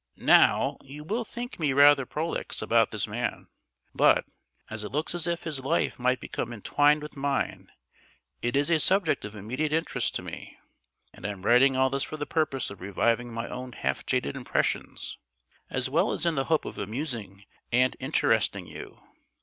[0.17, 3.49] Now, you will think me rather prolix about this man;
[3.93, 4.25] but,
[4.67, 7.71] as it looks as if his life might become entwined with mine,
[8.41, 10.57] it is a subject of immediate interest to me,
[11.13, 14.35] and I am writing all this for the purpose of reviving my own half faded
[14.35, 15.19] impressions,
[15.69, 19.03] as well as in the hope of amusing and interesting you.